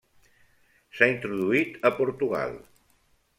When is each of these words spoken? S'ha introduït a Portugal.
S'ha 0.99 1.09
introduït 1.15 1.77
a 1.91 1.93
Portugal. 2.01 2.57